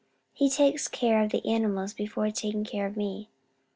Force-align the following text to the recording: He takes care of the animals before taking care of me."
He 0.33 0.49
takes 0.49 0.87
care 0.87 1.21
of 1.21 1.29
the 1.31 1.47
animals 1.47 1.93
before 1.93 2.31
taking 2.31 2.65
care 2.65 2.87
of 2.87 2.97
me." 2.97 3.29